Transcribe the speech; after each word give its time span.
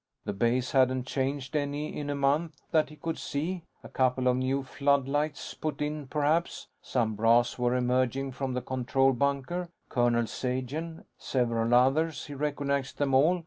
The 0.25 0.33
base 0.33 0.71
hadn't 0.71 1.05
changed 1.05 1.55
any 1.55 1.95
in 1.95 2.09
a 2.09 2.15
month, 2.15 2.59
that 2.71 2.89
he 2.89 2.95
could 2.95 3.19
see. 3.19 3.65
A 3.83 3.87
couple 3.87 4.27
of 4.27 4.35
new 4.35 4.63
floodlights 4.63 5.53
put 5.53 5.79
in, 5.79 6.07
perhaps. 6.07 6.69
Some 6.81 7.13
brass 7.13 7.59
were 7.59 7.75
emerging 7.75 8.31
from 8.31 8.55
the 8.55 8.63
control 8.63 9.13
bunker. 9.13 9.69
Colonel 9.89 10.25
Sagen, 10.25 11.05
several 11.19 11.75
others. 11.75 12.25
He 12.25 12.33
recognized 12.33 12.97
them 12.97 13.13
all. 13.13 13.39